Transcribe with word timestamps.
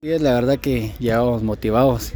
La 0.00 0.32
verdad 0.34 0.60
que 0.60 0.92
llegamos 1.00 1.42
motivados 1.42 2.12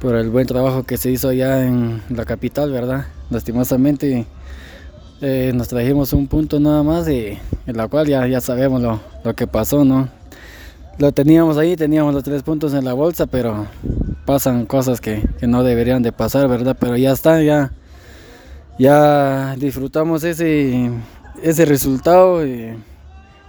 por 0.00 0.14
el 0.14 0.30
buen 0.30 0.46
trabajo 0.46 0.84
que 0.84 0.96
se 0.96 1.10
hizo 1.10 1.30
allá 1.30 1.66
en 1.66 2.00
la 2.08 2.24
capital, 2.24 2.70
¿verdad? 2.70 3.08
Lastimosamente 3.30 4.26
eh, 5.20 5.50
nos 5.52 5.66
trajimos 5.66 6.12
un 6.12 6.28
punto 6.28 6.60
nada 6.60 6.84
más 6.84 7.08
y 7.08 7.36
en 7.66 7.76
la 7.76 7.88
cual 7.88 8.06
ya, 8.06 8.28
ya 8.28 8.40
sabemos 8.40 8.80
lo, 8.80 9.00
lo, 9.24 9.34
que 9.34 9.48
pasó, 9.48 9.84
¿no? 9.84 10.08
Lo 10.98 11.10
teníamos 11.10 11.56
ahí, 11.56 11.74
teníamos 11.74 12.14
los 12.14 12.22
tres 12.22 12.44
puntos 12.44 12.74
en 12.74 12.84
la 12.84 12.92
bolsa, 12.92 13.26
pero 13.26 13.66
pasan 14.24 14.64
cosas 14.64 15.00
que, 15.00 15.28
que 15.40 15.48
no 15.48 15.64
deberían 15.64 16.04
de 16.04 16.12
pasar, 16.12 16.46
¿verdad? 16.46 16.76
Pero 16.78 16.96
ya 16.96 17.10
está, 17.10 17.42
ya, 17.42 17.72
ya 18.78 19.56
disfrutamos 19.56 20.22
ese, 20.22 20.92
ese 21.42 21.64
resultado. 21.64 22.46
Y, 22.46 22.76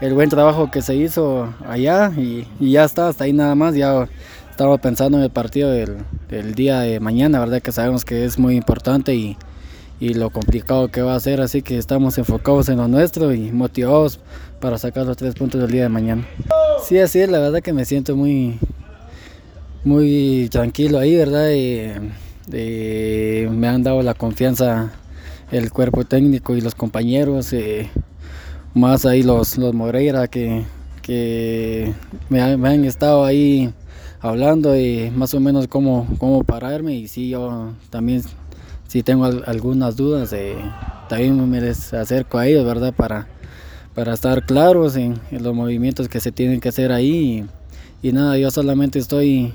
el 0.00 0.14
buen 0.14 0.30
trabajo 0.30 0.70
que 0.70 0.82
se 0.82 0.94
hizo 0.94 1.52
allá 1.66 2.12
y, 2.16 2.46
y, 2.60 2.72
ya 2.72 2.84
está, 2.84 3.08
hasta 3.08 3.24
ahí 3.24 3.32
nada 3.32 3.54
más. 3.54 3.74
Ya 3.74 4.08
estaba 4.50 4.78
pensando 4.78 5.18
en 5.18 5.24
el 5.24 5.30
partido 5.30 5.70
del, 5.70 5.98
del, 6.28 6.54
día 6.54 6.80
de 6.80 7.00
mañana, 7.00 7.40
verdad 7.40 7.62
que 7.62 7.72
sabemos 7.72 8.04
que 8.04 8.24
es 8.24 8.38
muy 8.38 8.56
importante 8.56 9.14
y, 9.14 9.36
y, 10.00 10.14
lo 10.14 10.30
complicado 10.30 10.88
que 10.88 11.02
va 11.02 11.14
a 11.14 11.20
ser, 11.20 11.40
así 11.40 11.62
que 11.62 11.78
estamos 11.78 12.18
enfocados 12.18 12.68
en 12.68 12.78
lo 12.78 12.88
nuestro 12.88 13.32
y 13.32 13.52
motivados 13.52 14.20
para 14.60 14.78
sacar 14.78 15.06
los 15.06 15.16
tres 15.16 15.34
puntos 15.34 15.60
del 15.60 15.70
día 15.70 15.82
de 15.84 15.88
mañana. 15.88 16.26
Sí, 16.84 16.98
así 16.98 17.20
es, 17.20 17.30
la 17.30 17.38
verdad 17.38 17.60
que 17.60 17.72
me 17.72 17.84
siento 17.84 18.16
muy, 18.16 18.58
muy 19.84 20.48
tranquilo 20.50 20.98
ahí, 20.98 21.16
¿verdad? 21.16 21.50
Y, 21.50 21.92
y 22.56 23.46
me 23.48 23.68
han 23.68 23.82
dado 23.82 24.02
la 24.02 24.14
confianza 24.14 24.92
el 25.50 25.72
cuerpo 25.72 26.04
técnico 26.04 26.56
y 26.56 26.60
los 26.60 26.74
compañeros. 26.74 27.52
Eh, 27.52 27.90
más 28.78 29.04
ahí 29.04 29.22
los, 29.22 29.58
los 29.58 29.74
Moreira 29.74 30.28
que, 30.28 30.64
que 31.02 31.92
me, 32.30 32.40
han 32.40 32.84
estado 32.84 33.24
ahí 33.24 33.72
hablando 34.20 34.76
y 34.78 35.10
más 35.10 35.34
o 35.34 35.40
menos 35.40 35.66
cómo, 35.66 36.06
cómo 36.18 36.44
pararme. 36.44 36.94
Y 36.94 37.08
sí 37.08 37.28
yo 37.28 37.72
también 37.90 38.22
si 38.86 39.02
tengo 39.02 39.26
algunas 39.26 39.96
dudas 39.96 40.34
también 41.08 41.50
me 41.50 41.60
les 41.60 41.92
acerco 41.92 42.38
a 42.38 42.46
ellos 42.46 42.64
verdad 42.64 42.94
para, 42.94 43.28
para 43.94 44.14
estar 44.14 44.46
claros 44.46 44.96
en, 44.96 45.20
los 45.30 45.54
movimientos 45.54 46.08
que 46.08 46.20
se 46.20 46.32
tienen 46.32 46.60
que 46.60 46.70
hacer 46.70 46.92
ahí. 46.92 47.46
Y, 48.02 48.08
y, 48.08 48.12
nada 48.12 48.38
yo 48.38 48.50
solamente 48.50 48.98
estoy 48.98 49.52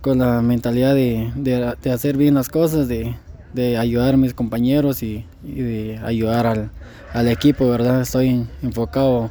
con 0.00 0.18
la 0.18 0.42
mentalidad 0.42 0.94
de, 0.94 1.32
de, 1.36 1.74
de 1.82 1.90
hacer 1.90 2.16
bien 2.16 2.34
las 2.34 2.48
cosas 2.48 2.86
de, 2.88 3.16
de 3.52 3.76
ayudar 3.78 4.14
a 4.14 4.16
mis 4.16 4.34
compañeros 4.34 5.02
y, 5.02 5.24
de 5.42 6.00
ayudar 6.04 6.46
al, 6.46 6.70
al, 7.12 7.28
equipo, 7.28 7.68
¿verdad? 7.68 8.00
Estoy 8.00 8.46
enfocado 8.62 9.30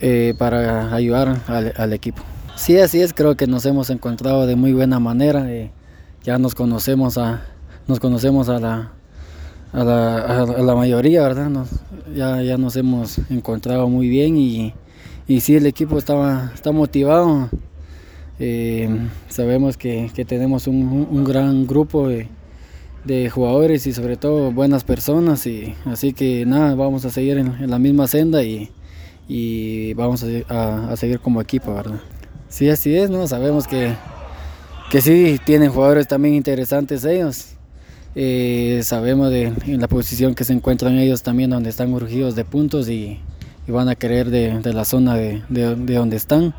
eh, 0.00 0.34
para 0.38 0.94
ayudar 0.94 1.40
al, 1.46 1.92
equipo. 1.92 2.22
Sí, 2.56 2.78
así 2.78 3.00
es, 3.00 3.12
creo 3.12 3.36
que 3.36 3.46
nos 3.46 3.64
hemos 3.66 3.90
encontrado 3.90 4.46
de 4.46 4.56
muy 4.56 4.72
buena 4.72 4.98
manera, 4.98 5.50
eh, 5.52 5.70
ya 6.22 6.38
nos 6.38 6.54
conocemos 6.54 7.16
a, 7.16 7.42
nos 7.86 8.00
conocemos 8.00 8.48
a 8.48 8.58
la, 8.58 8.92
a 9.72 9.84
la, 9.84 10.42
a 10.42 10.62
la 10.62 10.74
mayoría, 10.74 11.22
¿verdad? 11.22 11.50
Ya, 12.14 12.42
ya 12.42 12.58
nos 12.58 12.76
hemos 12.76 13.18
encontrado 13.30 13.88
muy 13.88 14.08
bien 14.08 14.36
y, 14.36 14.74
y 15.28 15.40
sí, 15.40 15.54
el 15.54 15.66
equipo 15.66 15.96
estaba, 15.96 16.50
está 16.54 16.72
motivado. 16.72 17.48
Eh, 18.42 18.88
sabemos 19.28 19.76
que, 19.76 20.10
que 20.14 20.24
tenemos 20.24 20.66
un, 20.66 21.06
un, 21.10 21.24
gran 21.24 21.66
grupo 21.66 22.08
de, 23.04 23.30
jugadores 23.30 23.86
y 23.86 23.92
sobre 23.92 24.16
todo 24.16 24.52
buenas 24.52 24.84
personas 24.84 25.46
y 25.46 25.74
así 25.84 26.12
que 26.12 26.44
nada, 26.46 26.74
vamos 26.74 27.04
a 27.04 27.10
seguir 27.10 27.38
en, 27.38 27.70
la 27.70 27.78
misma 27.78 28.06
senda 28.06 28.42
y, 28.42 28.70
y 29.28 29.94
vamos 29.94 30.24
a, 30.48 30.96
seguir 30.96 31.20
como 31.20 31.40
equipo, 31.40 31.74
¿verdad? 31.74 32.00
Sí, 32.48 32.68
así 32.68 32.94
es, 32.96 33.10
¿no? 33.10 33.26
Sabemos 33.26 33.66
que, 33.66 33.94
que 34.90 35.00
sí 35.00 35.38
tienen 35.44 35.70
jugadores 35.70 36.08
también 36.08 36.34
interesantes 36.34 37.04
ellos. 37.04 37.54
Eh, 38.16 38.80
sabemos 38.82 39.30
de 39.30 39.52
la 39.66 39.86
posición 39.86 40.34
que 40.34 40.42
se 40.42 40.52
encuentran 40.52 40.98
ellos 40.98 41.22
también 41.22 41.50
donde 41.50 41.70
están 41.70 41.92
urgidos 41.92 42.34
de 42.34 42.44
puntos 42.44 42.88
y, 42.88 43.20
y 43.68 43.70
van 43.70 43.88
a 43.88 43.94
querer 43.94 44.30
de, 44.30 44.72
la 44.72 44.84
zona 44.84 45.14
de, 45.14 45.42
de 45.48 45.94
donde 45.94 46.16
están. 46.16 46.54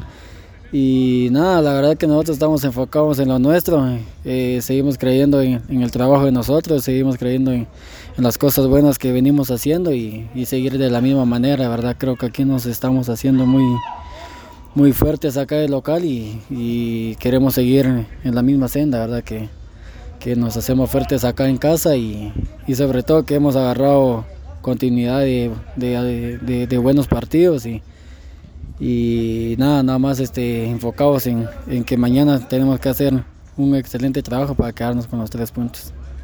Y 0.74 1.28
nada, 1.32 1.62
la 1.62 1.74
verdad 1.74 1.98
que 1.98 2.08
nosotros 2.08 2.36
estamos 2.36 2.64
enfocados 2.64 3.20
en 3.20 3.28
lo 3.28 3.40
nuestro, 3.40 3.86
eh, 4.24 4.59
seguimos 4.62 4.98
creyendo 4.98 5.42
en, 5.42 5.62
el 5.70 5.92
trabajo 5.92 6.24
de 6.24 6.32
nosotros, 6.32 6.86
seguimos 6.86 7.18
creyendo 7.18 7.52
en, 7.52 7.68
las 8.16 8.38
cosas 8.38 8.68
buenas 8.68 8.98
que 8.98 9.12
venimos 9.12 9.52
haciendo 9.52 9.94
y, 9.94 10.30
seguir 10.46 10.78
de 10.78 10.90
la 10.90 11.02
misma 11.02 11.26
manera, 11.26 11.68
verdad 11.68 11.98
creo 12.00 12.16
que 12.16 12.28
aquí 12.28 12.46
nos 12.46 12.66
estamos 12.66 13.10
haciendo 13.10 13.46
muy, 13.46 13.66
muy 14.74 14.94
fuertes 14.94 15.36
acá 15.36 15.56
de 15.58 15.68
local 15.68 16.06
y, 16.06 17.18
queremos 17.20 17.56
seguir 17.56 18.06
en 18.24 18.36
la 18.36 18.42
misma 18.42 18.70
senda, 18.70 19.00
verdad 19.00 19.26
que, 19.26 19.50
que 20.20 20.38
nos 20.38 20.56
hacemos 20.56 20.90
fuertes 20.90 21.26
acá 21.26 21.50
en 21.50 21.58
casa 21.58 21.98
y, 21.98 22.31
y 22.66 22.76
sobre 22.76 23.04
todo 23.04 23.26
que 23.26 23.36
hemos 23.36 23.58
agarrado 23.58 24.24
continuidad 24.62 25.20
de, 25.20 25.52
de, 25.76 26.68
de 26.68 26.78
buenos 26.78 27.08
partidos 27.08 27.66
y, 27.66 27.81
y 28.81 29.56
nada, 29.59 29.84
nada 29.84 30.00
más 30.00 30.19
este, 30.19 30.66
enfocados 30.66 31.28
en, 31.28 31.47
en 31.68 31.84
que 31.84 31.97
mañana 31.97 32.47
tenemos 32.47 32.80
que 32.80 32.90
hacer 32.90 33.24
un 33.56 33.75
excelente 33.75 34.24
trabajo 34.24 34.56
para 34.56 34.74
quedarnos 34.74 35.06
con 35.06 35.19
los 35.19 35.30
tres 35.30 35.52
puntos. 35.52 35.94